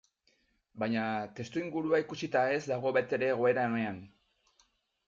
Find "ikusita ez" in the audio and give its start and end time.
2.05-2.59